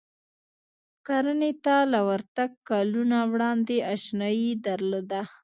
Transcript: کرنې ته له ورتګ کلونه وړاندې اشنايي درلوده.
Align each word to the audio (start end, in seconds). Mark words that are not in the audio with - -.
کرنې 1.07 1.51
ته 1.65 1.75
له 1.91 1.99
ورتګ 2.09 2.49
کلونه 2.69 3.17
وړاندې 3.31 3.75
اشنايي 3.93 4.51
درلوده. 4.65 5.21